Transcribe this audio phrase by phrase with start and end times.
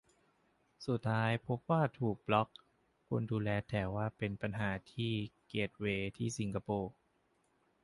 [0.85, 2.47] สุดท้ายพบว่าถูกบล็อค
[3.07, 5.11] คนดูแลแถว่าเป็นปัญหาที่
[5.47, 6.91] เกตเวย์ที่สิงคโปร์